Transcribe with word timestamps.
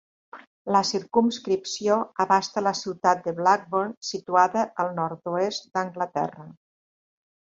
La 0.75 0.79
circumscripció 0.91 1.97
abasta 2.23 2.63
la 2.67 2.73
ciutat 2.79 3.21
de 3.27 3.33
Blackburn 3.39 3.93
situada 4.07 4.63
al 4.85 4.89
nord-oest 5.01 5.69
d'Anglaterra. 5.77 6.47